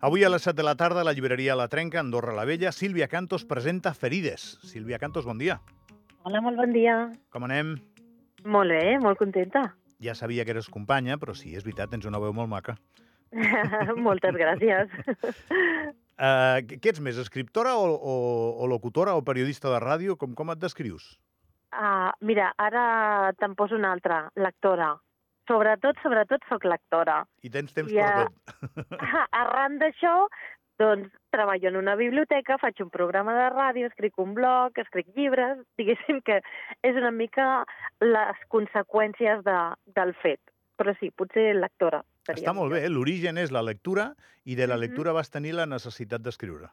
[0.00, 2.70] Avui a les 7 de la tarda a la llibreria La Trenca, Andorra la Vella,
[2.72, 4.56] Sílvia Cantos presenta Ferides.
[4.64, 5.58] Sílvia Cantos, bon dia.
[6.24, 6.94] Hola, molt bon dia.
[7.28, 7.74] Com anem?
[8.48, 9.66] Molt bé, molt contenta.
[10.00, 12.78] Ja sabia que eres companya, però sí, és veritat, tens una veu molt maca.
[14.08, 14.88] Moltes gràcies.
[16.20, 18.14] Uh, què ets més, escriptora o, o,
[18.60, 20.18] o locutora o periodista de ràdio?
[20.20, 21.14] Com, com et descrius?
[21.72, 22.82] Uh, mira, ara
[23.40, 24.90] te'n poso una altra, lectora.
[25.50, 27.24] Sobretot, sobretot, sóc lectora.
[27.42, 28.06] I tens temps Ja.
[28.06, 28.56] per tot.
[29.42, 30.28] Arran d'això,
[30.78, 35.58] doncs, treballo en una biblioteca, faig un programa de ràdio, escric un blog, escric llibres,
[35.76, 36.38] diguéssim que
[36.86, 37.64] és una mica
[38.00, 39.58] les conseqüències de,
[39.98, 40.40] del fet.
[40.80, 42.00] Però sí, potser lectora.
[42.30, 42.88] Està molt bé, eh?
[42.88, 44.14] l'origen és la lectura
[44.46, 44.80] i de la Mhm.
[44.86, 46.70] lectura vas tenir la necessitat d'escriure.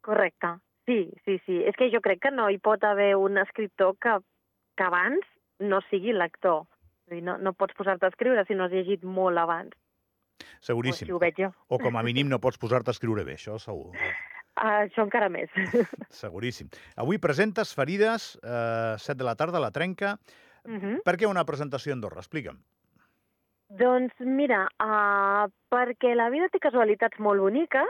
[0.00, 0.54] Correcte.
[0.86, 1.62] Sí, sí, sí.
[1.64, 4.16] És que jo crec que no hi pot haver un escriptor que,
[4.76, 5.20] que abans
[5.60, 6.64] no sigui lector.
[7.10, 9.74] No, no pots posar-te a escriure si no has llegit molt abans.
[10.42, 11.08] O Seguríssim.
[11.18, 11.50] veig jo.
[11.68, 13.92] O com a mínim no pots posar-te a escriure bé, això segur.
[13.92, 15.50] Uh, això encara més.
[16.10, 16.68] Seguríssim.
[16.96, 20.18] Avui presentes Ferides, eh, 7 de la tarda, a la Trenca.
[20.64, 21.02] uh -huh.
[21.02, 22.20] Per què una presentació a Andorra?
[22.20, 22.58] Explica'm.
[23.68, 27.88] Doncs mira, uh, perquè la vida té casualitats molt boniques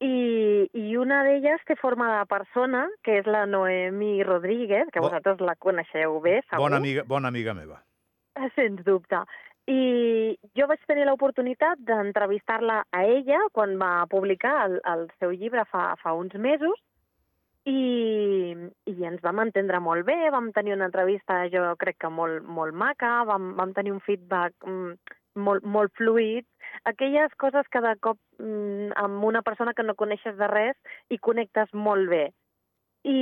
[0.00, 5.06] i, i una d'elles té forma de persona, que és la Noemi Rodríguez, que Bo-
[5.08, 6.58] vosaltres la coneixeu bé, segur.
[6.58, 7.82] Bona amiga, bona amiga meva.
[8.58, 9.22] Sens dubte.
[9.68, 9.80] I
[10.56, 15.90] jo vaig tenir l'oportunitat d'entrevistar-la a ella quan va publicar el, el seu llibre fa,
[16.00, 16.78] fa uns mesos
[17.68, 18.54] i,
[18.88, 22.72] i ens vam entendre molt bé, vam tenir una entrevista jo crec que molt, molt
[22.72, 26.46] maca, vam, vam tenir un feedback mm, molt, molt fluid,
[26.88, 30.76] aquelles coses que de cop mm, amb una persona que no coneixes de res
[31.10, 32.28] i connectes molt bé.
[33.04, 33.18] I,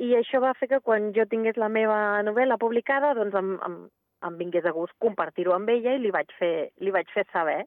[0.00, 3.80] I això va fer que quan jo tingués la meva novel·la publicada, doncs em, em,
[4.26, 7.62] em vingués de gust compartir-ho amb ella i li vaig fer, li vaig fer saber.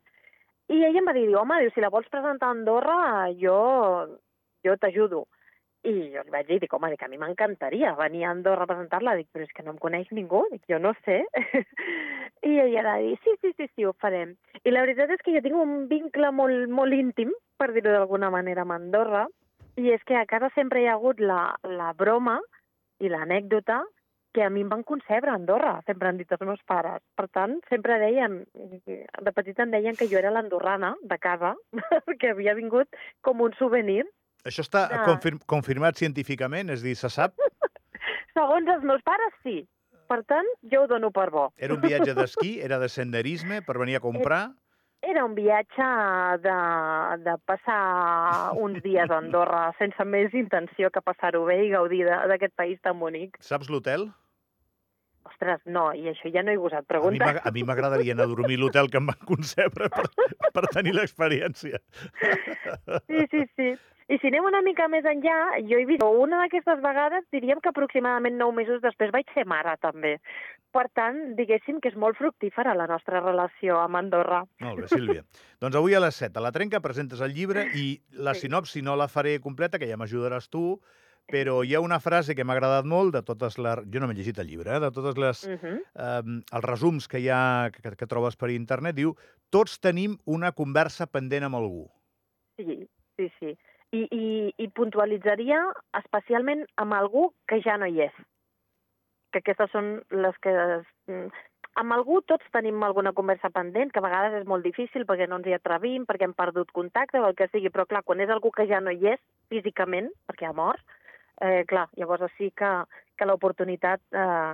[0.71, 2.97] I ella em va dir, home, diu, si la vols presentar a Andorra,
[3.39, 3.57] jo,
[4.63, 5.25] jo t'ajudo.
[5.83, 8.69] I jo li vaig dir, dic, home, dic, a mi m'encantaria venir a Andorra a
[8.71, 9.17] presentar-la.
[9.19, 11.19] Dic, però és que no em coneix ningú, dic, jo no sé.
[12.47, 14.37] I ella va dir, sí, sí, sí, sí, ho farem.
[14.63, 18.31] I la veritat és que jo tinc un vincle molt, molt íntim, per dir-ho d'alguna
[18.31, 19.25] manera, amb Andorra,
[19.75, 22.37] i és que a casa sempre hi ha hagut la, la broma
[23.03, 23.81] i l'anècdota
[24.33, 27.01] que a mi em van concebre a Andorra, sempre han dit els meus pares.
[27.15, 31.53] Per tant, sempre deien, de petita em deien que jo era l'andorrana de casa,
[32.19, 32.89] que havia vingut
[33.21, 34.03] com un souvenir.
[34.43, 35.03] Això està Ja.
[35.05, 36.69] confirm, confirmat científicament?
[36.73, 37.37] És dir, se sap?
[38.33, 39.61] Segons els meus pares, sí.
[40.09, 41.47] Per tant, jo ho dono per bo.
[41.57, 42.57] Era un viatge d'esquí?
[42.61, 44.49] Era de senderisme per venir a comprar?
[45.03, 45.85] Era un viatge
[46.43, 46.57] de,
[47.25, 52.19] de passar uns dies a Andorra sense més intenció que passar-ho bé i gaudir de-
[52.31, 53.35] d'aquest país tan bonic.
[53.43, 54.09] Saps l'hotel?
[55.25, 57.39] Ostres, no, i això ja no he gosat preguntar.
[57.43, 60.03] a mi m'agradaria anar a dormir a l'hotel que em van concebre per,
[60.53, 61.79] per tenir l'experiència.
[63.07, 63.73] Sí, sí, sí.
[64.11, 67.71] I si anem una mica més enllà, jo he vist una d'aquestes vegades, diríem que
[67.71, 70.17] aproximadament nou mesos després vaig ser mare, també.
[70.75, 74.41] Per tant, diguéssim que és molt fructífera la nostra relació amb Andorra.
[74.59, 75.23] Molt bé, Sílvia.
[75.61, 78.41] doncs avui a les 7 a la Trenca presentes el llibre i la Sí.
[78.47, 80.81] sinopsi no la faré completa, que ja m'ajudaràs tu,
[81.31, 83.83] però hi ha una frase que m'ha agradat molt de totes les...
[83.93, 84.81] Jo no m'he llegit el llibre, eh?
[84.83, 85.43] de totes les...
[85.47, 85.77] Uh -huh.
[85.95, 89.15] eh, els resums que hi ha, que, que trobes per internet, diu
[89.49, 91.87] tots tenim una conversa pendent amb algú.
[92.57, 93.57] Sí, sí, sí.
[93.93, 95.59] I, i, I puntualitzaria
[95.99, 98.13] especialment amb algú que ja no hi és.
[99.31, 100.53] Que aquestes són les que...
[101.07, 101.29] mm,
[101.81, 105.39] Amb algú tots tenim alguna conversa pendent, que a vegades és molt difícil perquè no
[105.39, 108.29] ens hi atrevim, perquè hem perdut contacte o el que sigui, però clar, quan és
[108.29, 109.19] algú que ja no hi és
[109.49, 110.85] físicament, perquè ha mort,
[111.41, 112.71] eh, clar, llavors sí que,
[113.17, 114.53] que l'oportunitat eh,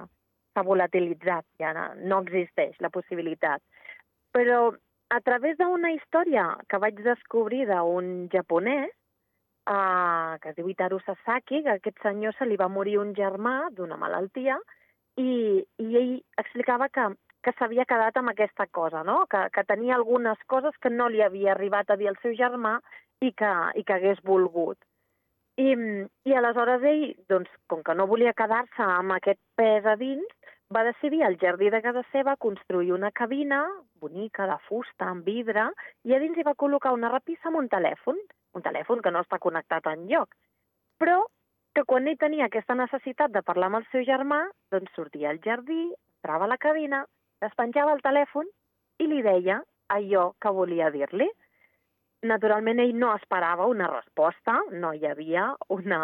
[0.53, 3.61] s'ha volatilitzat, ja no, no existeix la possibilitat.
[4.35, 4.69] Però
[5.09, 8.91] a través d'una història que vaig descobrir d'un japonès,
[9.69, 13.71] uh, que es diu Itaru Sasaki, que aquest senyor se li va morir un germà
[13.73, 14.59] d'una malaltia,
[15.17, 17.07] i, i ell explicava que,
[17.43, 19.23] que s'havia quedat amb aquesta cosa, no?
[19.31, 22.77] que, que tenia algunes coses que no li havia arribat a dir al seu germà
[23.25, 24.77] i que, i que hagués volgut.
[25.59, 25.73] I,
[26.29, 30.35] I aleshores ell, doncs, com que no volia quedar-se amb aquest pes a dins,
[30.71, 33.63] va decidir al jardí de casa seva construir una cabina
[33.99, 35.65] bonica, de fusta, amb vidre,
[36.05, 38.21] i a dins hi va col·locar una rapissa amb un telèfon,
[38.55, 40.31] un telèfon que no està connectat enlloc.
[41.01, 41.25] Però
[41.75, 45.41] que quan ell tenia aquesta necessitat de parlar amb el seu germà, doncs sortia al
[45.43, 45.81] jardí,
[46.19, 47.03] entrava a la cabina,
[47.43, 48.47] despenjava el telèfon
[48.99, 49.59] i li deia
[49.95, 51.29] allò que volia dir-li.
[52.27, 55.99] Naturalment, ell no esperava una resposta, no hi havia una,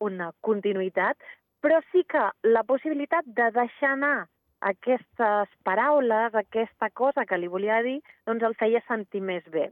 [0.00, 1.18] una continuïtat,
[1.60, 4.28] però sí que la possibilitat de deixar anar
[4.70, 7.98] aquestes paraules, aquesta cosa que li volia dir,
[8.28, 9.68] doncs el feia sentir més bé.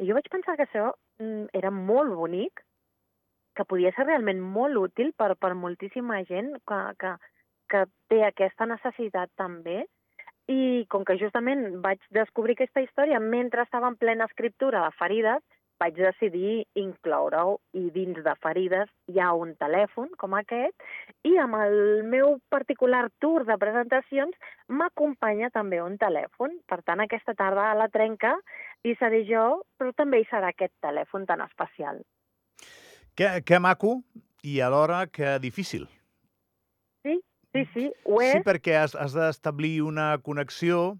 [0.00, 0.90] I jo vaig pensar que això
[1.20, 2.64] mm, era molt bonic,
[3.56, 7.16] que podia ser realment molt útil per, per moltíssima gent que, que,
[7.72, 9.84] que té aquesta necessitat també.
[10.50, 15.42] I com que justament vaig descobrir aquesta història mentre estava en plena escriptura de Ferides,
[15.82, 20.84] vaig decidir incloure-ho i dins de Ferides hi ha un telèfon com aquest
[21.26, 24.36] i amb el meu particular tour de presentacions
[24.68, 26.58] m'acompanya també un telèfon.
[26.70, 28.36] Per tant, aquesta tarda a la trenca
[28.86, 32.02] hi seré jo, però també hi serà aquest telèfon tan especial.
[33.18, 34.00] Que, que maco
[34.42, 35.88] i alhora que difícil.
[37.52, 38.32] Sí, sí, ho és.
[38.38, 40.98] Sí, perquè has, has d'establir una connexió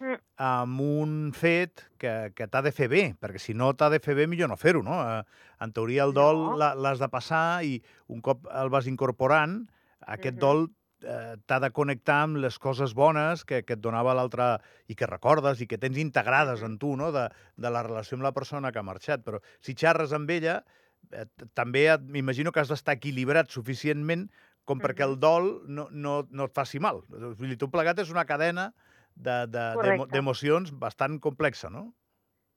[0.00, 0.14] Mm.
[0.40, 4.14] amb un fet que, que t'ha de fer bé, perquè si no t'ha de fer
[4.16, 4.96] bé, millor no fer-ho, no?
[4.96, 5.22] Eh,
[5.60, 6.56] En teoria, el dol No.
[6.56, 9.68] l'has de passar i un cop el vas incorporant,
[10.00, 10.40] aquest Mhm.
[10.40, 10.70] dol
[11.04, 14.58] eh, t'ha de connectar amb les coses bones que, que et donava l'altre
[14.88, 18.24] i que recordes i que tens integrades en tu, no?, de, de la relació amb
[18.24, 19.20] la persona que ha marxat.
[19.24, 20.64] Però si xerres amb ella,
[21.12, 24.30] eh, també m'imagino que has d'estar equilibrat suficientment
[24.70, 25.10] com perquè Mhm.
[25.10, 27.02] el dol no, no, no et faci mal.
[27.10, 28.70] Vull dir, tot plegat és una cadena
[29.16, 31.88] de- de- d'emocions bastant complexa, no?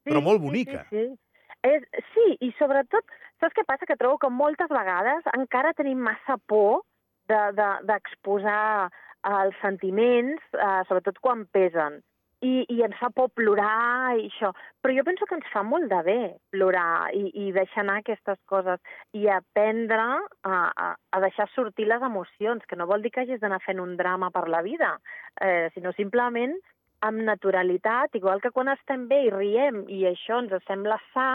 [0.03, 0.85] Sí, Però molt sí, bonica.
[0.89, 1.19] Sí, sí.
[1.63, 1.83] És,
[2.13, 3.05] sí, i sobretot,
[3.39, 3.85] saps què passa?
[3.87, 6.83] Que trobo que moltes vegades encara tenim massa por
[7.27, 12.01] de- de- d'exposar de, els sentiments, eh, sobretot quan pesen.
[12.43, 14.51] I, I ens fa por plorar i això.
[14.83, 16.19] Però jo penso que ens fa molt de bé
[16.51, 18.81] plorar i, i deixar anar aquestes coses
[19.15, 20.03] i aprendre
[20.43, 23.79] a, a, a deixar sortir les emocions, que no vol dir que hagis d'anar fent
[23.79, 24.97] un drama per la vida,
[25.39, 26.57] eh, sinó simplement
[27.03, 31.27] amb naturalitat, igual que quan estem bé i riem i això ens sembla sa,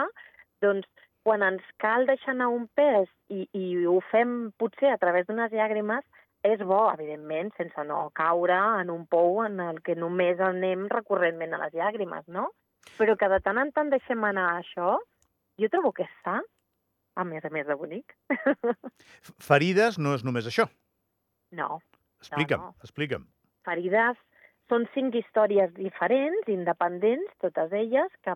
[0.61, 0.87] doncs
[1.25, 5.53] quan ens cal deixar anar un pes i, i ho fem potser a través d'unes
[5.53, 6.05] llàgrimes,
[6.47, 11.55] és bo, evidentment, sense no caure en un pou en el que només anem recurrentment
[11.55, 12.49] a les llàgrimes, no?
[12.97, 14.95] Però que de tant en tant deixem anar això,
[15.59, 16.39] jo trobo que és sa,
[17.19, 18.15] a més a més de bonic.
[19.49, 20.69] Ferides no és només això.
[21.51, 21.79] no,
[22.19, 22.75] Explica'm, no.
[22.83, 23.25] explica'm.
[23.67, 24.17] Ferides
[24.71, 28.35] són cinc històries diferents, independents, totes elles, que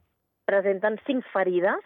[0.49, 1.83] presenten cinc ferides,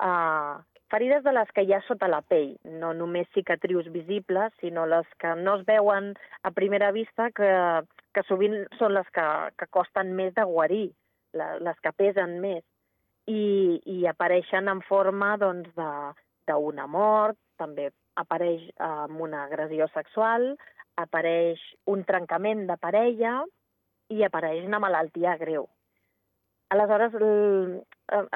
[0.00, 4.86] uh, ferides de les que hi ha sota la pell, no només cicatrius visibles, sinó
[4.90, 7.50] les que no es veuen a primera vista, que,
[8.14, 9.26] que sovint són les que,
[9.56, 10.90] que costen més de guarir,
[11.34, 12.64] les que pesen més,
[13.30, 15.70] i, i apareixen en forma doncs,
[16.90, 20.56] mort, també apareix amb una agressió sexual,
[20.98, 23.44] apareix un trencament de parella
[24.10, 25.68] i apareix una malaltia greu.
[26.70, 27.82] Aleshores, el,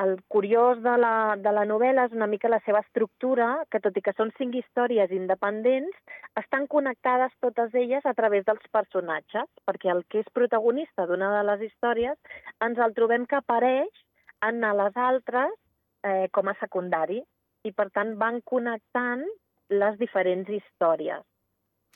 [0.02, 3.94] el curiós de la, de la novel·la és una mica la seva estructura, que tot
[3.94, 5.94] i que són cinc històries independents,
[6.40, 11.44] estan connectades totes elles a través dels personatges, perquè el que és protagonista d'una de
[11.46, 12.19] les històries
[12.66, 14.02] ens el trobem que apareix
[14.42, 15.54] en les altres
[16.02, 17.22] eh, com a secundari,
[17.64, 19.22] i per tant van connectant
[19.70, 21.22] les diferents històries.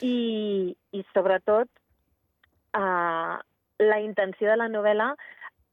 [0.07, 1.69] I, i sobretot,
[2.79, 3.37] eh,
[3.79, 5.13] la intenció de la novel·la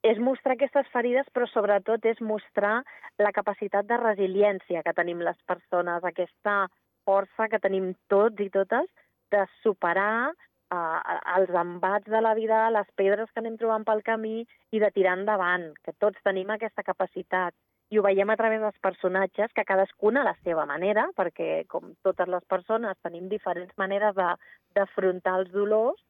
[0.06, 2.76] és mostrar aquestes ferides, però sobretot és mostrar
[3.18, 6.66] la capacitat de resiliència que tenim les persones, aquesta
[7.06, 8.90] força que tenim tots i totes
[9.34, 11.00] de superar uh,
[11.38, 15.18] els embats de la vida, les pedres que anem trobant pel camí i de tirar
[15.20, 17.58] endavant, que tots tenim aquesta capacitat.
[17.94, 21.94] I ho veiem a través dels personatges, que cadascuna a la seva manera, perquè com
[22.06, 26.02] totes les persones tenim diferents maneres d'afrontar els dolors,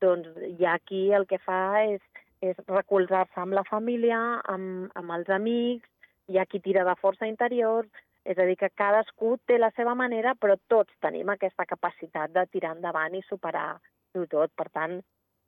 [0.00, 0.28] doncs
[0.60, 2.00] ja aquí el que fa és,
[2.44, 4.18] és recolzar-se amb la família,
[4.52, 5.88] amb, amb els amics,
[6.28, 7.88] hi ha qui tira de força interior,
[8.24, 12.46] és a dir, que cadascú té la seva manera, però tots tenim aquesta capacitat de
[12.52, 14.52] tirar endavant i superar-ho tot.
[14.56, 15.00] Per tant,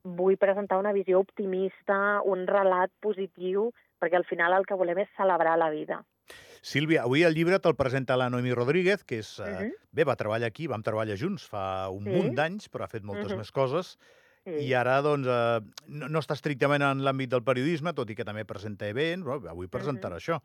[0.05, 5.09] vull presentar una visió optimista, un relat positiu, perquè al final el que volem és
[5.17, 6.03] celebrar la vida.
[6.67, 9.39] Sílvia, avui el llibre te'l presenta la Noemi Rodríguez, que és...
[9.39, 9.73] Uh Mhm.
[9.97, 12.11] Bé, va treballar aquí, vam treballar junts fa un Sí.
[12.11, 13.39] munt d'anys, però ha fet moltes Mhm.
[13.39, 13.97] més coses.
[14.47, 14.53] Sí.
[14.69, 15.61] I ara, doncs, eh,
[15.91, 19.51] no, no està estrictament en l'àmbit del periodisme, tot i que també presenta events, bueno,
[19.51, 20.39] avui presentarà això.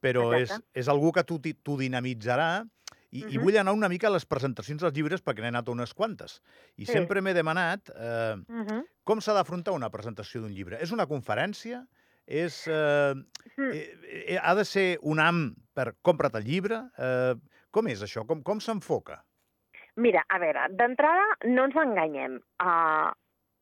[0.00, 0.80] Però és, Exacte.
[0.80, 2.64] és algú que tu dinamitzarà
[3.12, 3.42] i, i Mhm.
[3.44, 6.40] vull anar una mica a les presentacions dels llibres perquè n'he anat unes quantes.
[6.76, 6.92] I Sí.
[6.92, 8.84] sempre m'he demanat eh, Mhm.
[9.04, 10.78] com s'ha d'afrontar una presentació d'un llibre.
[10.80, 11.86] És una conferència?
[12.26, 13.14] És, eh,
[13.58, 13.70] Mm.
[13.70, 16.88] eh, eh, ha de ser un am per compra't el llibre?
[16.96, 17.34] Eh,
[17.70, 18.24] com és això?
[18.26, 19.22] Com, com s'enfoca?
[19.96, 22.40] Mira, a veure, d'entrada no ens enganyem.
[22.58, 23.12] Uh,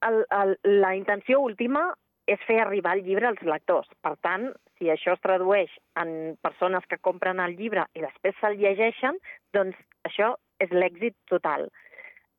[0.06, 1.90] el, el, la intenció última
[2.30, 3.88] és fer arribar el llibre als lectors.
[4.04, 8.58] Per tant, si això es tradueix en persones que compren el llibre i després se'l
[8.60, 9.18] llegeixen,
[9.56, 9.78] doncs
[10.08, 11.68] això és l'èxit total.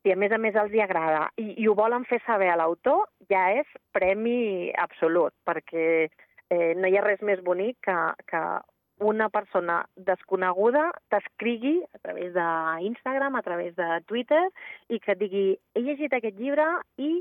[0.02, 2.58] Si a més a més els hi agrada i, i ho volen fer saber a
[2.58, 8.42] l'autor, ja és premi absolut, perquè eh, no hi ha res més bonic que, que
[9.02, 14.42] una persona desconeguda t'escrigui a través d'Instagram, a través de Twitter,
[14.88, 16.66] i que et digui, he llegit aquest llibre
[16.98, 17.14] i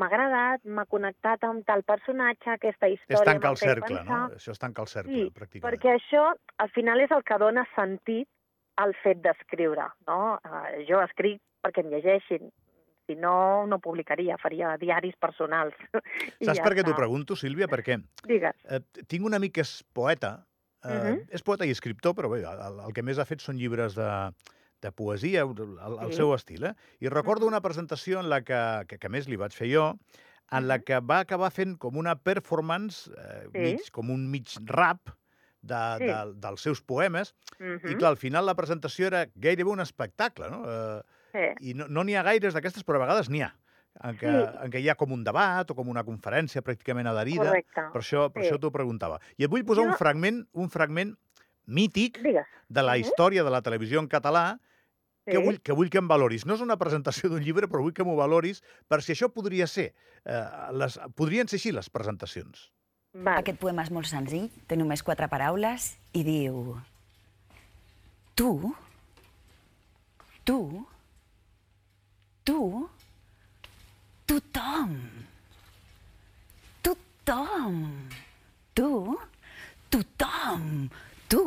[0.00, 3.18] m'ha agradat, m'ha connectat amb tal personatge, aquesta història...
[3.18, 4.06] És tancar el cercle, pensar.
[4.30, 4.36] no?
[4.38, 5.66] Això és tancar el cercle, Sí, pràcticament.
[5.68, 6.22] perquè això
[6.64, 8.28] al final és el que dona sentit
[8.80, 9.84] al fet d'escriure.
[10.08, 10.38] No?
[10.44, 12.48] Eh, jo escric perquè em llegeixin.
[13.10, 15.74] Si no, no publicaria, faria diaris personals.
[16.40, 17.66] Saps ja per què t'ho pregunto, Sílvia?
[17.68, 17.98] Perquè
[18.30, 18.56] Digues.
[18.70, 18.80] eh,
[19.10, 20.46] tinc un amic que és poeta,
[20.84, 21.26] eh, Mhm.
[21.30, 24.08] és poeta i escriptor, però bé, el, el que més ha fet són llibres de,
[24.82, 26.16] de poesia, el, el Sí.
[26.18, 26.64] seu estil.
[26.66, 26.74] Eh?
[27.00, 28.58] I recordo una presentació en la que,
[28.88, 29.92] que, que a més li vaig fer jo,
[30.52, 33.58] en la que va acabar fent com una performance, eh, Sí.
[33.58, 35.14] mig, com un mig rap,
[35.62, 36.04] de, Sí.
[36.10, 37.92] de, dels seus poemes, Mhm.
[37.92, 40.64] i clar, al final la presentació era gairebé un espectacle, no?
[40.66, 41.70] Eh, Sí.
[41.70, 43.54] I no n'hi no ha gaires d'aquestes, però a vegades n'hi ha,
[44.02, 44.58] en què, Sí.
[44.64, 47.46] en què hi ha com un debat o com una conferència pràcticament adherida.
[47.46, 47.80] Correcte.
[47.92, 48.50] Per això, per Sí.
[48.50, 49.20] això t'ho preguntava.
[49.38, 51.16] I et vull posar un Jo- fragment, un fragment
[51.66, 52.44] mític Digues.
[52.68, 54.58] de la història de la televisió en català
[55.24, 55.42] que, Sí.
[55.42, 56.44] vull, que vull que em valoris.
[56.46, 59.66] No és una presentació d'un llibre, però vull que m'ho valoris per si això podria
[59.66, 59.94] ser.
[60.24, 62.70] Eh, les, podrien ser així les presentacions.
[63.14, 63.38] Val.
[63.42, 66.76] Aquest poema és molt senzill, té només quatre paraules i diu...
[68.34, 68.74] Tu,
[70.48, 70.86] tu,
[72.44, 72.88] tu,
[74.26, 74.94] tothom,
[76.82, 78.08] tothom, tu, tothom,
[78.74, 79.18] tu,
[79.92, 80.88] tothom,
[81.28, 81.44] tu,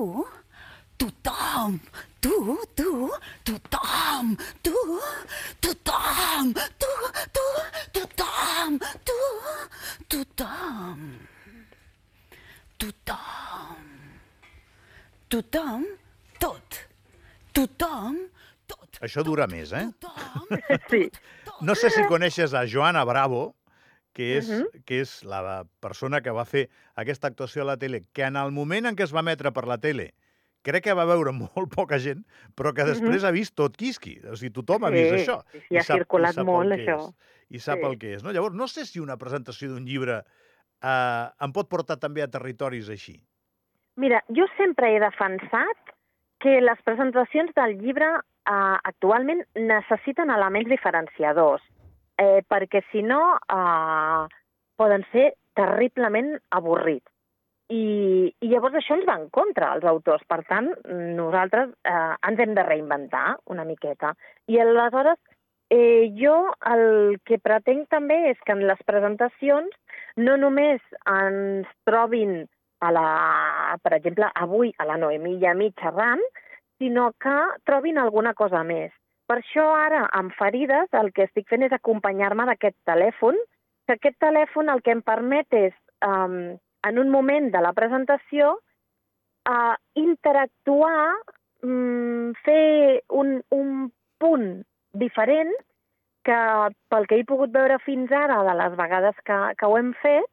[1.05, 1.79] tu, tothom,
[2.21, 3.09] tu,
[3.43, 4.73] tothom, tu,
[5.61, 6.53] tu, tothom,
[9.03, 9.19] tu,
[10.09, 11.11] tothom.
[12.77, 13.77] Tothom.
[15.29, 15.85] Tothom,
[16.39, 16.79] tot.
[17.55, 18.17] Tothom,
[18.67, 18.99] tot.
[19.03, 19.87] Això dura més, eh?
[19.99, 20.47] Tothom,
[20.91, 21.05] Sí.
[21.65, 23.55] No sé si coneixes a Joana Bravo,
[24.15, 24.83] que és, Mhm.
[24.85, 28.51] que és la persona que va fer aquesta actuació a la tele, que en el
[28.51, 30.13] moment en què es va emetre per la tele,
[30.65, 32.25] crec que va veure molt poca gent,
[32.57, 34.17] però que després ha vist tot quisqui.
[34.27, 35.13] O sigui, tothom ha vist.
[35.13, 35.37] Sí, això.
[35.53, 36.97] sí, sí, ha sap- circulat sap el molt, això.
[37.05, 37.85] És, I sap Sí.
[37.85, 38.23] el que és.
[38.25, 38.33] No?
[38.33, 40.19] Llavors, no sé si una presentació d'un llibre
[40.81, 43.19] eh, em pot portar també a territoris així.
[44.01, 45.93] Mira, jo sempre he defensat
[46.43, 51.63] que les presentacions del llibre eh, actualment necessiten elements diferenciadors,
[52.19, 54.27] eh, perquè si no eh,
[54.75, 57.07] poden ser terriblement avorrits.
[57.73, 60.25] I, I llavors això ens va en contra, els autors.
[60.29, 60.69] Per tant,
[61.17, 64.13] nosaltres eh, ens hem de reinventar una miqueta.
[64.47, 65.17] I aleshores,
[65.73, 66.35] eh, jo
[66.71, 69.73] el que pretenc també és que en les presentacions
[70.17, 72.43] no només ens trobin
[72.85, 73.07] a la,
[73.81, 76.21] per exemple, avui a la Noemí i a mi xerrant,
[76.77, 78.91] sinó que trobin alguna cosa més.
[79.25, 83.39] Per això ara, amb Ferides, el que estic fent és acompanyar-me d'aquest telèfon,
[83.87, 85.73] que aquest telèfon el que em permet és,
[86.05, 88.55] um, en un moment de la presentació,
[89.49, 91.15] uh, interactuar,
[91.65, 93.89] um, fer un, un
[94.21, 94.49] punt
[94.93, 95.51] diferent
[96.25, 96.39] que
[96.89, 100.31] pel que he pogut veure fins ara, de les vegades que, que ho hem fet,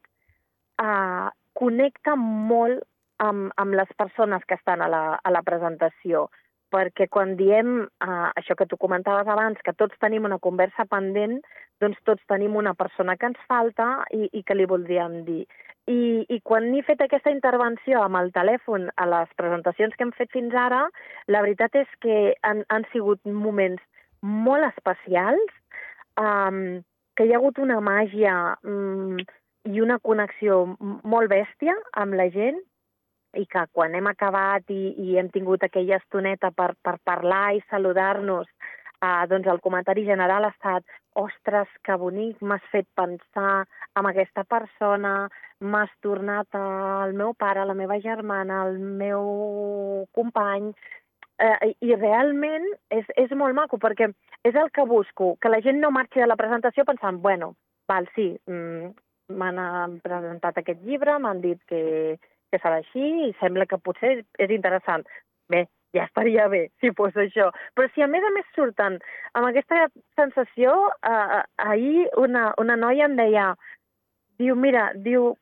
[0.80, 1.28] uh,
[1.58, 2.84] connecta molt
[3.22, 6.28] amb, amb les persones que estan a la, a la presentació
[6.72, 11.36] perquè quan diem uh, això que tu comentaves abans, que tots tenim una conversa pendent,
[11.84, 15.42] doncs tots tenim una persona que ens falta i, i que li voldríem dir.
[15.90, 20.12] I, I quan he fet aquesta intervenció amb el telèfon a les presentacions que hem
[20.14, 20.84] fet fins ara,
[21.26, 23.82] la veritat és que han, han sigut moments
[24.22, 25.54] molt especials,
[26.20, 26.82] um,
[27.16, 29.18] que hi ha hagut una màgia um,
[29.68, 32.62] i una connexió molt bèstia amb la gent
[33.38, 37.62] i que quan hem acabat i, i hem tingut aquella estoneta per, per parlar i
[37.70, 38.48] saludar-nos,
[39.00, 40.84] eh, doncs el comentari general ha estat
[41.18, 43.66] ostres, que bonic, m'has fet pensar
[43.98, 45.28] en aquesta persona,
[45.60, 50.72] m'has tornat al meu pare, a la meva germana, al meu company,
[51.38, 54.10] eh, i realment és, és molt maco, perquè
[54.42, 57.54] és el que busco, que la gent no marxi de la presentació pensant, bueno,
[57.88, 58.92] val, sí, mm,
[59.38, 62.18] m'han eh, presentat aquest llibre, m'han dit que,
[62.50, 65.06] que serà així i sembla que potser és interessant.
[65.52, 67.50] Bé, ja estaria bé si fos això.
[67.74, 68.98] Però si a més a més surten
[69.34, 73.54] amb aquesta sensació, eh, ahir una, una noia em deia,
[74.38, 75.36] diu, mira, diu,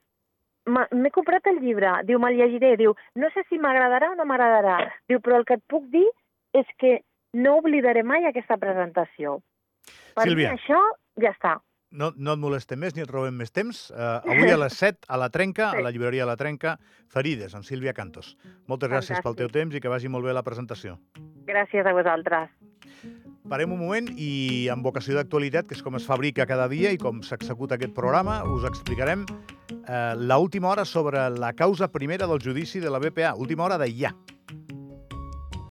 [0.66, 4.24] "m'ha- m'he comprat el llibre, diu, me'l llegiré, diu, no sé si m'agradarà o no
[4.24, 6.06] m'agradarà, diu, però el que et puc dir
[6.52, 7.00] és que
[7.32, 9.40] no oblidaré mai aquesta presentació.
[10.14, 10.50] Per Sílvia.
[10.52, 10.80] mi això
[11.22, 11.60] ja està.
[11.90, 13.88] No, no et molestem més ni et robem més temps.
[13.90, 15.82] Uh, avui a les 7 a la Trenca, a Sí.
[15.82, 16.76] la llibreria La Trenca,
[17.10, 18.36] Ferides, amb Sílvia Cantos.
[18.70, 20.98] Moltes gràcies pel teu temps i que vagi molt bé la presentació.
[21.50, 22.50] Gràcies a vosaltres.
[23.50, 26.98] Parem un moment i amb vocació d'actualitat, que és com es fabrica cada dia i
[27.00, 32.78] com s'executa aquest programa, us explicarem eh, l'última hora sobre la causa primera del judici
[32.78, 34.12] de la BPA, última hora de ja.